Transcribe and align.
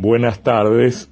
Buenas 0.00 0.44
tardes. 0.44 1.10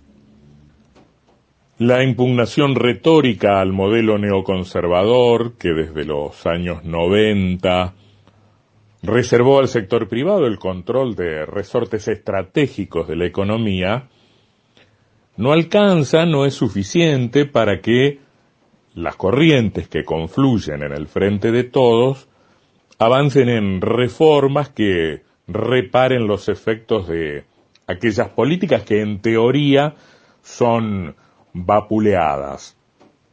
La 1.78 2.04
impugnación 2.04 2.76
retórica 2.76 3.60
al 3.60 3.72
modelo 3.72 4.16
neoconservador 4.16 5.54
que 5.58 5.70
desde 5.70 6.04
los 6.04 6.46
años 6.46 6.84
90 6.84 7.94
reservó 9.02 9.58
al 9.58 9.66
sector 9.66 10.06
privado 10.06 10.46
el 10.46 10.60
control 10.60 11.16
de 11.16 11.44
resortes 11.46 12.06
estratégicos 12.06 13.08
de 13.08 13.16
la 13.16 13.26
economía, 13.26 14.06
no 15.36 15.50
alcanza, 15.50 16.24
no 16.24 16.46
es 16.46 16.54
suficiente 16.54 17.44
para 17.44 17.80
que 17.80 18.20
las 18.94 19.16
corrientes 19.16 19.88
que 19.88 20.04
confluyen 20.04 20.84
en 20.84 20.92
el 20.92 21.08
frente 21.08 21.50
de 21.50 21.64
todos 21.64 22.28
avancen 23.00 23.48
en 23.48 23.80
reformas 23.80 24.68
que 24.68 25.22
reparen 25.48 26.28
los 26.28 26.48
efectos 26.48 27.08
de 27.08 27.46
aquellas 27.86 28.28
políticas 28.30 28.82
que 28.82 29.00
en 29.00 29.20
teoría 29.20 29.94
son 30.42 31.16
vapuleadas. 31.52 32.76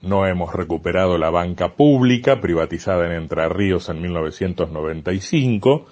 No 0.02 0.26
hemos 0.26 0.54
recuperado 0.54 1.18
la 1.18 1.30
banca 1.30 1.76
pública 1.76 2.42
privatizada 2.42 3.06
en 3.06 3.14
Entre 3.14 3.48
Ríos 3.50 3.90
en 3.90 4.02
1995 4.02 5.86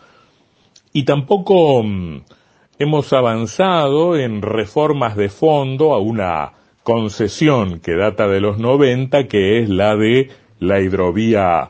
y 0.93 1.05
tampoco 1.05 1.81
mm, 1.83 2.23
hemos 2.79 3.13
avanzado 3.13 4.17
en 4.17 4.41
reformas 4.41 5.15
de 5.15 5.29
fondo 5.29 5.93
a 5.93 5.99
una 5.99 6.53
concesión 6.83 7.79
que 7.79 7.95
data 7.95 8.27
de 8.27 8.41
los 8.41 8.57
90 8.57 9.27
que 9.27 9.59
es 9.59 9.69
la 9.69 9.95
de 9.95 10.29
la 10.59 10.81
hidrovía 10.81 11.69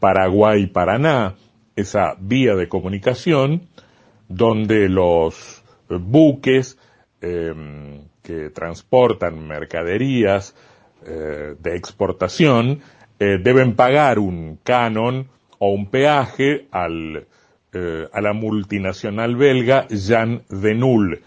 Paraguay-Paraná, 0.00 1.34
esa 1.76 2.16
vía 2.18 2.54
de 2.54 2.68
comunicación 2.68 3.68
donde 4.28 4.88
los 4.88 5.59
buques 5.98 6.78
em, 7.20 8.02
que 8.22 8.50
transportan 8.50 9.46
mercaderías 9.46 10.54
eh, 11.04 11.54
de 11.58 11.76
exportación 11.76 12.80
eh, 13.18 13.38
deben 13.42 13.74
pagar 13.74 14.18
un 14.18 14.58
canon 14.62 15.28
o 15.58 15.72
un 15.72 15.90
peaje 15.90 16.66
al, 16.70 17.26
eh, 17.72 18.08
a 18.12 18.20
la 18.20 18.32
multinacional 18.32 19.36
belga 19.36 19.86
Jean 19.88 20.42
Denul, 20.48 21.20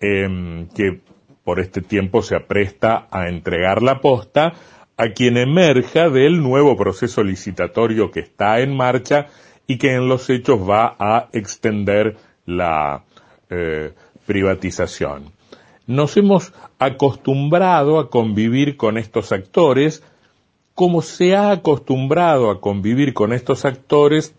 em, 0.00 0.68
que 0.68 1.00
por 1.44 1.60
este 1.60 1.82
tiempo 1.82 2.22
se 2.22 2.36
apresta 2.36 3.06
a 3.10 3.28
entregar 3.28 3.82
la 3.82 4.00
posta 4.00 4.54
a 4.96 5.08
quien 5.14 5.36
emerja 5.36 6.10
del 6.10 6.42
nuevo 6.42 6.76
proceso 6.76 7.22
licitatorio 7.22 8.10
que 8.10 8.20
está 8.20 8.60
en 8.60 8.76
marcha 8.76 9.26
y 9.66 9.78
que 9.78 9.94
en 9.94 10.08
los 10.08 10.28
hechos 10.30 10.68
va 10.68 10.96
a 10.98 11.28
extender 11.32 12.16
la 12.44 13.04
privatización 14.26 15.32
nos 15.90 16.16
hemos 16.16 16.52
acostumbrado 16.78 17.98
a 17.98 18.10
convivir 18.10 18.76
con 18.76 18.96
estos 18.96 19.32
actores, 19.32 20.04
como 20.74 21.02
se 21.02 21.34
ha 21.34 21.50
acostumbrado 21.50 22.50
a 22.50 22.60
convivir 22.60 23.12
con 23.12 23.32
estos 23.32 23.64
actores 23.64 24.34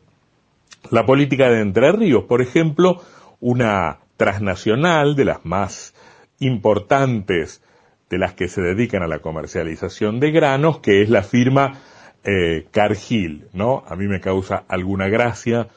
la 0.90 1.06
política 1.06 1.50
de 1.50 1.62
Entre 1.62 1.92
Ríos. 1.92 2.24
Por 2.24 2.42
ejemplo, 2.42 3.02
una 3.42 4.00
transnacional 4.16 5.16
de 5.16 5.26
las 5.26 5.46
más 5.46 5.94
importantes 6.40 7.62
de 8.10 8.18
las 8.18 8.34
que 8.34 8.48
se 8.48 8.62
dedican 8.62 9.04
a 9.04 9.08
la 9.08 9.20
comercialización 9.20 10.22
de 10.22 10.32
granos, 10.32 10.80
que 10.80 11.02
es 11.02 11.10
la 11.10 11.22
firma 11.22 11.82
eh, 12.24 12.66
Cargill, 12.72 13.48
¿no? 13.52 13.84
A 13.88 13.96
mí 13.98 14.08
me 14.08 14.22
causa 14.22 14.64
alguna 14.70 15.10
gracia 15.10 15.68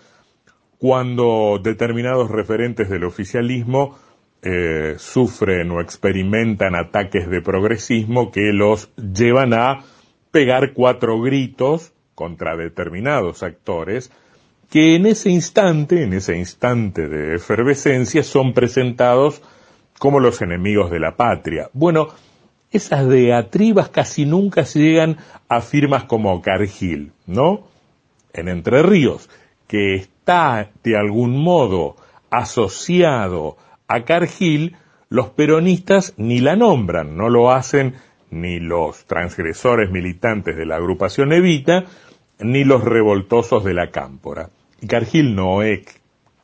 cuando 0.78 1.60
determinados 1.62 2.30
referentes 2.30 2.88
del 2.88 3.04
oficialismo 3.04 3.98
eh, 4.42 4.94
sufren 4.98 5.70
o 5.70 5.80
experimentan 5.80 6.74
ataques 6.74 7.28
de 7.30 7.40
progresismo 7.40 8.30
que 8.30 8.52
los 8.52 8.94
llevan 8.96 9.54
a 9.54 9.84
pegar 10.30 10.72
cuatro 10.74 11.20
gritos 11.20 11.92
contra 12.14 12.56
determinados 12.56 13.42
actores 13.42 14.10
que 14.70 14.96
en 14.96 15.06
ese 15.06 15.30
instante, 15.30 16.02
en 16.02 16.12
ese 16.14 16.36
instante 16.36 17.08
de 17.08 17.36
efervescencia, 17.36 18.22
son 18.22 18.52
presentados 18.52 19.40
como 19.98 20.20
los 20.20 20.42
enemigos 20.42 20.90
de 20.90 21.00
la 21.00 21.16
patria. 21.16 21.70
Bueno, 21.72 22.08
esas 22.70 23.08
diatribas 23.08 23.88
casi 23.90 24.26
nunca 24.26 24.62
llegan 24.64 25.18
a 25.48 25.60
firmas 25.60 26.04
como 26.04 26.42
Cargill, 26.42 27.12
¿no? 27.26 27.68
En 28.32 28.48
Entre 28.48 28.82
Ríos, 28.82 29.30
que 29.68 30.08
está 30.24 30.70
de 30.82 30.96
algún 30.96 31.36
modo 31.36 31.96
asociado 32.30 33.58
a 33.86 34.04
Cargill, 34.04 34.74
los 35.10 35.28
peronistas 35.28 36.14
ni 36.16 36.40
la 36.40 36.56
nombran, 36.56 37.14
no 37.14 37.28
lo 37.28 37.50
hacen 37.50 37.96
ni 38.30 38.58
los 38.58 39.04
transgresores 39.04 39.90
militantes 39.90 40.56
de 40.56 40.64
la 40.64 40.76
agrupación 40.76 41.30
Evita, 41.34 41.84
ni 42.40 42.64
los 42.64 42.82
revoltosos 42.82 43.64
de 43.64 43.74
la 43.74 43.90
Cámpora. 43.90 44.48
Y 44.80 44.86
Cargill 44.86 45.34
no 45.34 45.60
es 45.60 45.82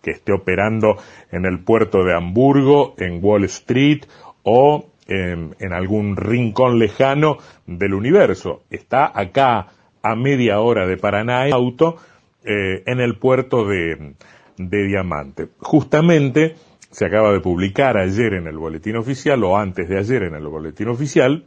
que 0.02 0.10
esté 0.10 0.34
operando 0.34 0.96
en 1.32 1.46
el 1.46 1.60
puerto 1.60 2.04
de 2.04 2.14
Hamburgo, 2.14 2.94
en 2.98 3.24
Wall 3.24 3.44
Street 3.44 4.04
o 4.42 4.90
en, 5.08 5.72
algún 5.72 6.16
rincón 6.16 6.78
lejano 6.78 7.38
del 7.66 7.94
universo. 7.94 8.62
Está 8.68 9.10
acá 9.18 9.68
a 10.02 10.14
media 10.16 10.60
hora 10.60 10.86
de 10.86 10.98
Paraná 10.98 11.46
en 11.46 11.54
auto, 11.54 11.96
eh, 12.44 12.82
en 12.86 13.00
el 13.00 13.18
puerto 13.18 13.64
de, 13.64 14.14
de 14.56 14.86
Diamante. 14.86 15.48
Justamente 15.58 16.54
se 16.90 17.06
acaba 17.06 17.32
de 17.32 17.40
publicar 17.40 17.96
ayer 17.96 18.34
en 18.34 18.46
el 18.46 18.58
boletín 18.58 18.96
oficial 18.96 19.42
o 19.44 19.56
antes 19.56 19.88
de 19.88 19.98
ayer 19.98 20.24
en 20.24 20.34
el 20.34 20.46
boletín 20.46 20.88
oficial 20.88 21.44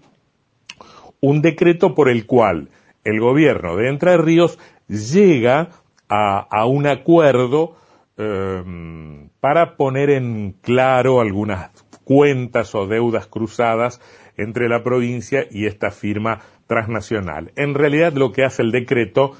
un 1.20 1.42
decreto 1.42 1.96
por 1.96 2.10
el 2.10 2.26
cual 2.26 2.70
el 3.04 3.20
gobierno 3.20 3.78
de 3.78 3.90
Entre 3.90 4.18
Ríos 4.18 4.60
llega 4.88 5.70
a, 6.10 6.66
un 6.66 6.86
acuerdo 6.86 7.76
em, 8.18 9.30
para 9.40 9.76
poner 9.78 10.12
en 10.12 10.56
claro 10.62 11.22
algunas 11.22 11.72
cuentas 12.04 12.76
o 12.76 12.88
deudas 12.88 13.28
cruzadas 13.28 14.00
entre 14.38 14.70
la 14.70 14.84
provincia 14.84 15.46
y 15.50 15.66
esta 15.66 15.92
firma 15.92 16.42
transnacional. 16.68 17.52
En 17.56 17.74
realidad 17.74 18.14
lo 18.14 18.32
que 18.32 18.44
hace 18.44 18.62
el 18.62 18.72
decreto 18.72 19.32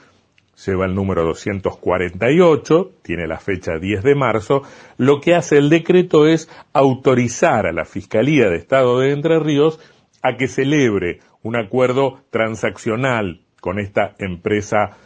lleva 0.66 0.86
el 0.86 0.96
número 0.96 1.24
248, 1.24 2.92
tiene 3.02 3.28
la 3.28 3.40
fecha 3.40 3.78
10 3.80 4.04
de 4.04 4.16
marzo, 4.16 4.62
lo 4.98 5.20
que 5.20 5.36
hace 5.36 5.58
el 5.58 5.70
decreto 5.70 6.28
es 6.28 6.50
autorizar 6.74 7.66
a 7.66 7.74
la 7.74 7.86
Fiscalía 7.86 8.50
de 8.50 8.58
Estado 8.58 9.00
de 9.00 9.12
Entre 9.12 9.40
Ríos 9.40 9.80
a 10.22 10.38
que 10.38 10.48
celebre 10.48 11.20
un 11.42 11.56
acuerdo 11.56 12.22
transaccional 12.30 13.42
con 13.60 13.80
esta 13.80 14.16
empresa 14.20 14.98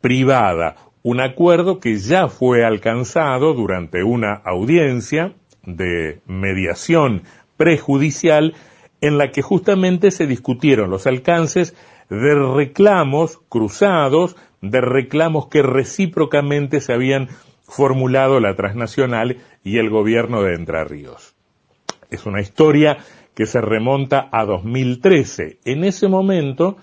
privada, 0.00 0.76
un 1.02 1.20
acuerdo 1.20 1.80
que 1.80 1.96
ya 1.96 2.28
fue 2.28 2.64
alcanzado 2.64 3.54
durante 3.54 4.02
una 4.02 4.34
audiencia 4.34 5.34
de 5.64 6.20
mediación 6.26 7.22
prejudicial 7.56 8.54
en 9.00 9.18
la 9.18 9.30
que 9.30 9.42
justamente 9.42 10.10
se 10.10 10.26
discutieron 10.26 10.90
los 10.90 11.06
alcances 11.06 11.74
de 12.08 12.34
reclamos 12.34 13.40
cruzados 13.48 14.36
de 14.62 14.80
reclamos 14.80 15.48
que 15.48 15.62
recíprocamente 15.62 16.80
se 16.80 16.92
habían 16.92 17.28
formulado 17.64 18.40
la 18.40 18.54
transnacional 18.54 19.38
y 19.64 19.78
el 19.78 19.90
gobierno 19.90 20.42
de 20.42 20.54
Entre 20.54 20.82
Ríos. 20.84 21.34
Es 22.10 22.26
una 22.26 22.40
historia 22.40 22.98
que 23.34 23.46
se 23.46 23.60
remonta 23.60 24.28
a 24.30 24.44
2013. 24.44 25.58
En 25.64 25.84
ese 25.84 26.08
momento, 26.08 26.76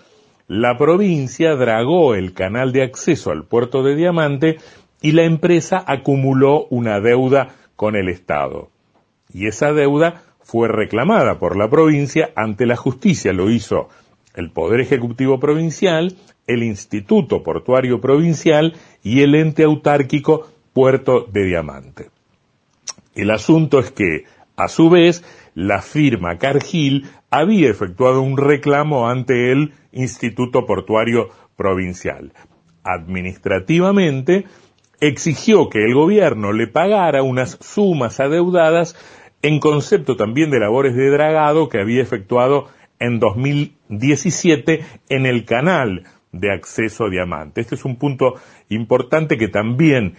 la 0.48 0.78
provincia 0.78 1.56
dragó 1.56 2.16
el 2.16 2.34
canal 2.34 2.72
de 2.72 2.84
acceso 2.84 3.32
al 3.32 3.46
puerto 3.46 3.84
de 3.84 3.96
Diamante 3.96 4.58
y 5.02 5.12
la 5.12 5.24
empresa 5.24 5.84
acumuló 5.86 6.66
una 6.70 7.00
deuda 7.00 7.56
con 7.76 7.96
el 7.96 8.10
Estado. 8.10 8.70
Y 9.32 9.48
esa 9.48 9.74
deuda 9.74 10.24
fue 10.42 10.68
reclamada 10.68 11.38
por 11.38 11.56
la 11.56 11.70
provincia 11.70 12.32
ante 12.36 12.66
la 12.66 12.76
justicia. 12.76 13.32
Lo 13.32 13.52
hizo 13.52 13.90
el 14.36 14.52
Poder 14.52 14.80
Ejecutivo 14.80 15.40
Provincial, 15.40 16.16
el 16.48 16.64
Instituto 16.64 17.44
Portuario 17.44 18.02
Provincial 18.02 18.74
y 19.04 19.22
el 19.22 19.36
ente 19.36 19.64
autárquico 19.64 20.48
Puerto 20.74 21.28
de 21.32 21.46
Diamante. 21.46 22.10
El 23.16 23.32
asunto 23.32 23.80
es 23.80 23.92
que, 23.92 24.24
a 24.56 24.68
su 24.68 24.90
vez, 24.90 25.24
la 25.56 25.82
firma 25.82 26.38
Cargill 26.38 27.08
había 27.30 27.70
efectuado 27.70 28.22
un 28.22 28.38
reclamo 28.38 29.10
ante 29.10 29.52
el 29.52 29.74
Instituto 29.92 30.66
Portuario 30.66 31.30
Provincial. 31.56 32.32
Administrativamente, 32.84 34.46
exigió 35.02 35.70
que 35.70 35.84
el 35.84 35.94
gobierno 35.94 36.54
le 36.54 36.68
pagara 36.68 37.24
unas 37.24 37.58
sumas 37.62 38.20
adeudadas 38.20 38.96
en 39.42 39.60
concepto 39.60 40.16
también 40.16 40.52
de 40.52 40.60
labores 40.60 40.96
de 40.96 41.10
dragado 41.10 41.70
que 41.70 41.80
había 41.80 42.02
efectuado 42.02 42.68
en 43.00 43.20
2017 43.20 44.86
en 45.10 45.26
el 45.26 45.46
canal 45.46 46.04
de 46.32 46.52
acceso 46.52 47.10
diamante. 47.10 47.62
Este 47.62 47.76
es 47.76 47.86
un 47.86 47.96
punto 47.98 48.36
importante 48.70 49.38
que 49.38 49.48
también 49.48 50.16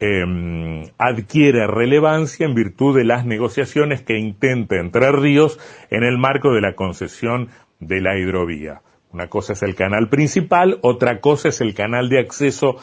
em, 0.00 0.84
adquiere 0.98 1.66
relevancia 1.66 2.44
en 2.44 2.54
virtud 2.54 2.96
de 2.96 3.04
las 3.04 3.24
negociaciones 3.24 4.02
que 4.02 4.18
intenta 4.18 4.76
Entre 4.76 5.10
Ríos 5.12 5.58
en 5.90 6.02
el 6.02 6.18
marco 6.18 6.52
de 6.52 6.60
la 6.60 6.74
concesión 6.74 7.48
de 7.80 8.00
la 8.00 8.18
hidrovía. 8.18 8.82
Una 9.12 9.28
cosa 9.28 9.52
es 9.52 9.62
el 9.62 9.74
canal 9.74 10.08
principal, 10.08 10.78
otra 10.82 11.20
cosa 11.20 11.48
es 11.48 11.60
el 11.60 11.74
canal 11.74 12.08
de 12.08 12.18
acceso 12.18 12.76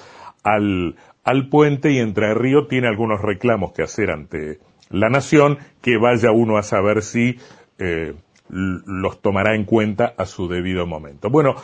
al, 0.43 0.95
al 1.23 1.49
puente 1.49 1.91
y 1.91 1.99
Entre 1.99 2.33
Ríos 2.33 2.67
tiene 2.67 2.87
algunos 2.87 3.21
reclamos 3.21 3.73
que 3.73 3.83
hacer 3.83 4.09
ante 4.09 4.59
la 4.89 5.09
nación 5.09 5.57
que 5.81 5.97
vaya 5.97 6.31
uno 6.31 6.57
a 6.57 6.63
saber 6.63 7.01
si 7.01 7.37
eh, 7.79 8.13
los 8.51 9.21
tomará 9.21 9.55
en 9.55 9.65
cuenta 9.65 10.13
a 10.17 10.25
su 10.25 10.47
debido 10.47 10.85
momento. 10.85 11.29
Bueno, 11.29 11.55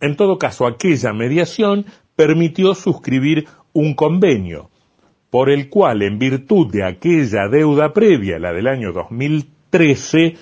en 0.00 0.16
todo 0.16 0.38
caso, 0.38 0.66
aquella 0.66 1.12
mediación 1.12 1.84
permitió 2.16 2.74
suscribir 2.74 3.46
un 3.72 3.94
convenio 3.94 4.70
por 5.30 5.48
el 5.48 5.68
cual, 5.68 6.02
en 6.02 6.18
virtud 6.18 6.72
de 6.72 6.84
aquella 6.84 7.48
deuda 7.48 7.92
previa, 7.92 8.38
la 8.38 8.52
del 8.52 8.66
año 8.66 8.92
2013, 8.92 10.34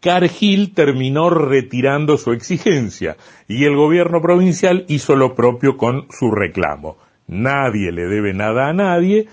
Cargill 0.00 0.72
terminó 0.72 1.30
retirando 1.30 2.16
su 2.16 2.32
exigencia 2.32 3.16
y 3.48 3.64
el 3.64 3.74
gobierno 3.74 4.20
provincial 4.20 4.84
hizo 4.88 5.16
lo 5.16 5.34
propio 5.34 5.76
con 5.76 6.06
su 6.10 6.30
reclamo. 6.30 6.96
Nadie 7.26 7.90
le 7.90 8.06
debe 8.06 8.34
nada 8.34 8.68
a 8.68 8.72
nadie, 8.74 9.26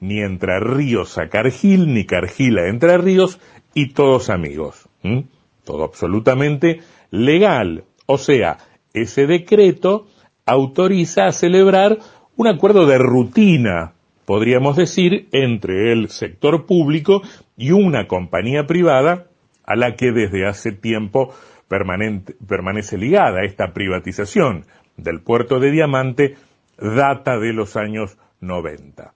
ni 0.00 0.20
Entre 0.20 0.58
Ríos 0.60 1.16
a 1.16 1.28
Cargill, 1.28 1.94
ni 1.94 2.04
Cargill 2.04 2.58
a 2.58 2.68
Entre 2.68 2.98
Ríos, 2.98 3.40
y 3.72 3.92
todos 3.92 4.28
amigos. 4.28 4.88
Todo 5.66 5.84
absolutamente 5.84 6.80
legal. 7.10 7.84
O 8.06 8.18
sea, 8.18 8.58
ese 8.94 9.26
decreto 9.26 10.06
autoriza 10.46 11.26
a 11.26 11.32
celebrar 11.32 11.98
un 12.36 12.46
acuerdo 12.46 12.86
de 12.86 12.98
rutina, 12.98 13.94
podríamos 14.24 14.76
decir, 14.76 15.28
entre 15.32 15.92
el 15.92 16.08
sector 16.08 16.66
público 16.66 17.20
y 17.56 17.72
una 17.72 18.06
compañía 18.06 18.66
privada 18.66 19.26
a 19.64 19.74
la 19.74 19.96
que 19.96 20.12
desde 20.12 20.46
hace 20.46 20.70
tiempo 20.70 21.34
permanece 21.68 22.96
ligada 22.96 23.42
esta 23.42 23.72
privatización 23.72 24.66
del 24.96 25.20
puerto 25.20 25.58
de 25.58 25.72
Diamante 25.72 26.36
data 26.78 27.38
de 27.38 27.52
los 27.52 27.76
años 27.76 28.16
90. 28.40 29.14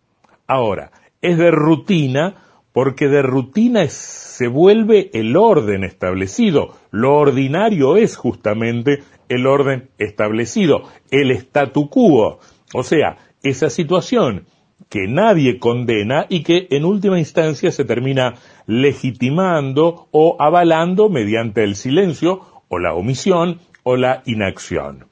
Ahora, 0.49 0.91
es 1.23 1.39
de 1.39 1.53
rutina 1.53 2.35
porque 2.73 3.09
de 3.09 3.23
rutina 3.23 3.87
se 3.89 4.49
vuelve 4.49 5.11
el 5.13 5.37
orden 5.37 5.85
establecido. 5.85 6.75
Lo 6.91 7.17
ordinario 7.17 7.97
es 7.97 8.17
justamente 8.17 9.03
el 9.29 9.47
orden 9.47 9.91
establecido, 9.99 10.83
el 11.11 11.31
statu 11.33 11.89
quo. 11.89 12.39
O 12.73 12.83
sea, 12.83 13.17
esa 13.43 13.71
situación 13.71 14.47
que 14.89 15.07
nadie 15.07 15.59
condena 15.59 16.27
y 16.29 16.43
que 16.43 16.67
en 16.71 16.85
última 16.85 17.19
instancia 17.19 17.71
se 17.71 17.85
termina 17.85 18.35
legitimando 18.67 20.09
o 20.11 20.37
avalando 20.39 21.09
mediante 21.09 21.65
el 21.65 21.77
silencio 21.77 22.41
o 22.69 22.79
la 22.79 22.95
omisión 22.95 23.61
o 23.83 23.97
la 23.97 24.23
inacción. 24.27 25.07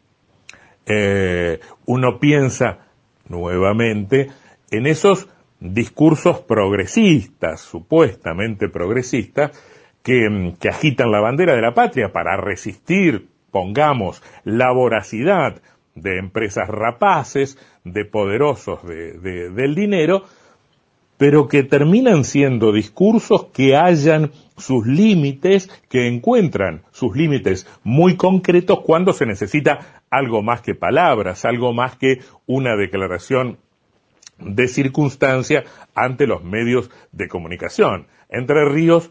Eh, 0.86 1.60
uno 1.86 2.18
piensa 2.18 2.86
nuevamente 3.28 4.30
en 4.70 4.86
esos 4.86 5.28
discursos 5.60 6.40
progresistas, 6.40 7.60
supuestamente 7.60 8.68
progresistas, 8.68 9.52
que, 10.02 10.54
que, 10.60 10.68
agitan 10.68 11.10
la 11.10 11.20
bandera 11.20 11.54
de 11.54 11.62
la 11.62 11.74
patria 11.74 12.12
para 12.12 12.36
resistir, 12.36 13.28
pongamos, 13.50 14.22
la 14.44 14.72
voracidad 14.72 15.60
de 15.94 16.18
empresas 16.18 16.68
rapaces, 16.68 17.58
de 17.84 18.04
poderosos 18.04 18.86
de, 18.86 19.50
del 19.50 19.74
dinero, 19.74 20.24
pero 21.16 21.48
que 21.48 21.64
terminan 21.64 22.24
siendo 22.24 22.72
discursos 22.72 23.46
que 23.46 23.74
hallan 23.74 24.30
sus 24.56 24.86
límites, 24.86 25.68
que 25.88 26.06
encuentran 26.06 26.82
sus 26.92 27.16
límites 27.16 27.66
muy 27.82 28.16
concretos 28.16 28.80
cuando 28.80 29.12
se 29.12 29.26
necesita 29.26 30.02
algo 30.10 30.42
más 30.42 30.62
que 30.62 30.74
palabras, 30.76 31.44
algo 31.44 31.72
más 31.72 31.96
que 31.96 32.20
una 32.46 32.76
declaración 32.76 33.58
de 34.38 34.68
circunstancia 34.68 35.64
ante 35.94 36.26
los 36.26 36.44
medios 36.44 36.90
de 37.12 37.28
comunicación. 37.28 38.06
Entre 38.28 38.64
Ríos, 38.68 39.10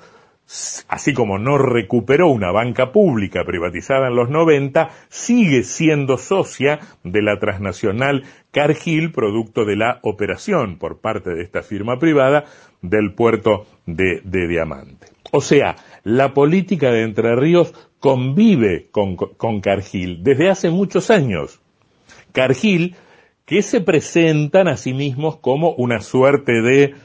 así 0.88 1.13
como 1.13 1.38
no 1.38 1.57
recuperó 1.57 2.27
una 2.29 2.51
banca 2.51 2.91
pública 2.91 3.44
privatizada 3.44 4.07
en 4.07 4.15
los 4.15 4.29
90, 4.29 4.89
sigue 5.09 5.63
siendo 5.63 6.18
socia 6.18 6.79
de 7.03 7.21
la 7.21 7.39
transnacional 7.39 8.24
Cargill, 8.51 9.12
producto 9.12 9.65
de 9.65 9.75
la 9.75 10.00
operación 10.03 10.77
por 10.77 11.00
parte 11.00 11.31
de 11.31 11.44
esta 11.44 11.62
firma 11.62 12.00
privada 12.00 12.45
del 12.81 13.13
puerto 13.13 13.65
de, 13.85 14.21
Diamante. 14.23 15.07
O 15.31 15.41
sea, 15.41 15.75
la 16.03 16.33
política 16.33 16.91
de 16.91 17.03
Entre 17.03 17.35
Ríos 17.35 17.73
convive 18.00 18.88
con, 18.91 19.18
con 19.18 19.59
Cargill 19.59 20.23
desde 20.23 20.50
hace 20.50 20.69
muchos 20.69 21.12
años. 21.12 21.59
Cargill 22.31 22.95
que 23.47 23.61
se 23.61 23.79
presentan 23.79 24.67
a 24.67 24.75
sí 24.75 24.94
mismos 24.94 25.38
como 25.38 25.71
una 25.71 26.01
suerte 26.01 26.61
de 26.61 26.95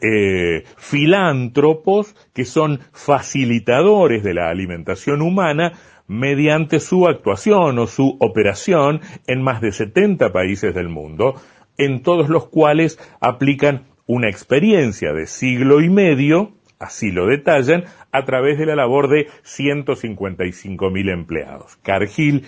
eh, 0.00 0.64
filántropos 0.78 2.16
que 2.32 2.46
son 2.46 2.80
facilitadores 2.92 4.24
de 4.24 4.32
la 4.32 4.48
alimentación 4.48 5.20
humana 5.20 5.74
mediante 6.06 6.80
su 6.80 7.06
actuación 7.06 7.78
o 7.78 7.86
su 7.86 8.16
operación 8.18 9.02
en 9.26 9.42
más 9.42 9.60
de 9.60 9.72
70 9.72 10.32
países 10.32 10.74
del 10.74 10.88
mundo, 10.88 11.34
en 11.76 12.02
todos 12.02 12.30
los 12.30 12.48
cuales 12.48 12.98
aplican 13.20 13.84
una 14.06 14.30
experiencia 14.30 15.12
de 15.12 15.26
siglo 15.26 15.82
y 15.82 15.90
medio, 15.90 16.52
así 16.78 17.10
lo 17.10 17.26
detallan, 17.26 17.84
a 18.10 18.24
través 18.24 18.58
de 18.58 18.64
la 18.64 18.74
labor 18.74 19.10
de 19.10 19.28
155.000 19.44 21.12
empleados. 21.12 21.76
Cargill 21.82 22.44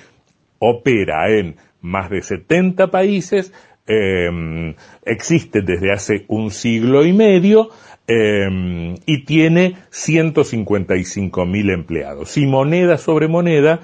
opera 0.58 1.30
en 1.30 1.56
más 1.86 2.10
de 2.10 2.22
70 2.22 2.90
países, 2.90 3.52
eh, 3.86 4.74
existe 5.04 5.62
desde 5.62 5.92
hace 5.92 6.24
un 6.28 6.50
siglo 6.50 7.04
y 7.04 7.12
medio 7.12 7.70
eh, 8.08 8.94
y 9.06 9.24
tiene 9.24 9.76
155 9.90 11.46
mil 11.46 11.70
empleados. 11.70 12.36
Y 12.36 12.46
moneda 12.46 12.98
sobre 12.98 13.28
moneda, 13.28 13.80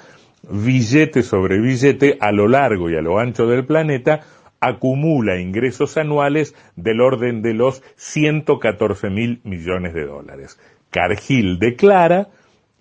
billete 0.48 1.22
sobre 1.22 1.60
billete, 1.60 2.18
a 2.20 2.32
lo 2.32 2.48
largo 2.48 2.90
y 2.90 2.96
a 2.96 3.00
lo 3.00 3.18
ancho 3.18 3.46
del 3.46 3.64
planeta, 3.64 4.20
acumula 4.60 5.40
ingresos 5.40 5.96
anuales 5.96 6.54
del 6.76 7.00
orden 7.00 7.42
de 7.42 7.54
los 7.54 7.82
114 7.96 9.10
mil 9.10 9.40
millones 9.44 9.94
de 9.94 10.04
dólares. 10.04 10.58
Cargill 10.90 11.58
declara 11.58 12.28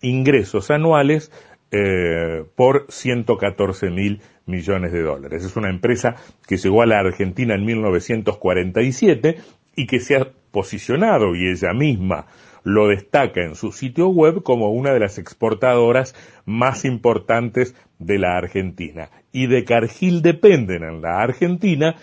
ingresos 0.01 0.69
anuales 0.69 1.31
eh, 1.71 2.44
por 2.56 2.85
114 2.90 3.90
mil 3.90 4.21
millones 4.45 4.92
de 4.92 5.01
dólares. 5.01 5.45
Es 5.45 5.56
una 5.56 5.69
empresa 5.69 6.16
que 6.45 6.57
llegó 6.57 6.81
a 6.81 6.85
la 6.85 6.99
Argentina 6.99 7.56
en 7.56 7.66
1947 7.66 9.37
y 9.75 9.87
que 9.87 9.99
se 9.99 10.18
ha 10.18 10.28
posicionado, 10.51 11.33
y 11.35 11.49
ella 11.49 11.73
misma 11.73 12.28
lo 12.63 12.87
destaca 12.87 13.42
en 13.42 13.56
su 13.56 13.71
sitio 13.71 14.09
web 14.09 14.44
como 14.44 14.71
una 14.71 14.92
de 14.92 14.99
las 14.99 15.18
exportadoras 15.18 16.13
más 16.45 16.85
importantes 16.85 17.75
de 17.99 18.19
la 18.19 18.37
Argentina. 18.37 19.09
Y 19.31 19.47
de 19.47 19.63
Cargill 19.63 20.21
dependen 20.21 20.83
en 20.83 21.01
la 21.01 21.21
Argentina 21.21 21.95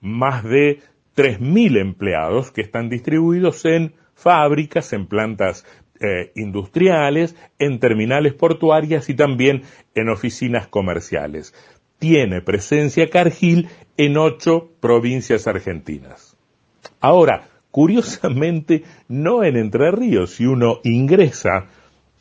más 0.00 0.44
de 0.44 0.80
3.000 1.16 1.78
empleados 1.78 2.50
que 2.50 2.62
están 2.62 2.88
distribuidos 2.88 3.64
en 3.64 3.94
fábricas, 4.14 4.92
en 4.92 5.06
plantas 5.06 5.66
eh, 6.02 6.32
industriales, 6.34 7.36
en 7.58 7.78
terminales 7.78 8.32
portuarias 8.32 9.10
y 9.10 9.14
también 9.14 9.64
en 9.94 10.08
oficinas 10.08 10.66
comerciales. 10.66 11.52
Tiene 11.98 12.40
presencia 12.40 13.10
Cargill 13.10 13.68
en 13.98 14.16
ocho 14.16 14.70
provincias 14.80 15.46
argentinas. 15.46 16.38
Ahora, 17.00 17.48
curiosamente, 17.70 18.84
no 19.08 19.44
en 19.44 19.58
Entre 19.58 19.90
Ríos, 19.90 20.36
si 20.36 20.46
uno 20.46 20.80
ingresa 20.84 21.66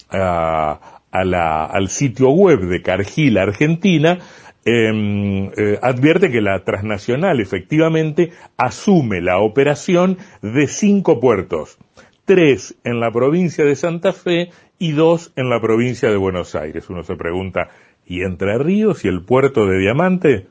al 0.09 1.88
sitio 1.88 2.31
web 2.31 2.59
de 2.59 2.81
Cargill 2.81 3.38
Argentina, 3.38 4.19
em, 4.65 5.45
eh, 5.55 5.79
advierte 5.81 6.29
que 6.29 6.41
la 6.41 6.65
transnacional 6.65 7.39
efectivamente 7.39 8.33
asume 8.57 9.21
la 9.21 9.39
operación 9.39 10.17
de 10.41 10.67
cinco 10.67 11.21
puertos 11.21 11.77
tres 12.29 12.75
en 12.83 13.00
la 13.00 13.12
provincia 13.12 13.65
de 13.65 13.75
Santa 13.75 14.13
Fe 14.13 14.51
y 14.77 14.91
dos 14.91 15.33
en 15.36 15.50
la 15.50 15.59
provincia 15.59 16.12
de 16.12 16.15
Buenos 16.15 16.53
Aires. 16.53 16.88
Uno 16.88 17.03
se 17.03 17.15
pregunta, 17.15 17.69
¿y 18.05 18.21
Entre 18.21 18.55
Ríos 18.59 19.03
y 19.03 19.07
el 19.07 19.24
puerto 19.24 19.65
de 19.65 19.79
Diamante? 19.79 20.45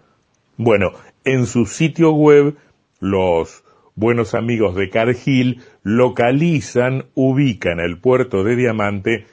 Bueno, 0.57 0.91
en 1.23 1.47
su 1.47 1.67
sitio 1.67 2.11
web 2.11 2.57
los 2.99 3.63
buenos 3.95 4.35
amigos 4.35 4.75
de 4.75 4.91
Cargill 4.91 5.63
localizan, 5.85 7.05
ubican 7.15 7.79
el 7.79 8.01
puerto 8.01 8.43
de 8.43 8.57
Diamante 8.57 9.27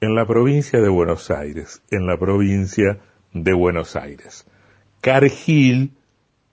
en 0.00 0.14
la 0.14 0.24
provincia 0.24 0.80
de 0.80 0.88
Buenos 0.88 1.30
Aires, 1.30 1.82
en 1.90 2.06
la 2.06 2.16
provincia 2.16 3.00
de 3.34 3.52
Buenos 3.52 3.94
Aires. 3.94 4.46
Cargill, 5.02 5.90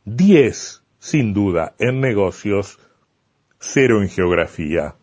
10 0.03 0.83
sin 0.99 1.33
duda, 1.33 1.73
en 1.79 2.01
negocios, 2.01 2.79
cero 3.59 4.01
en 4.01 4.09
geografía. 4.09 4.95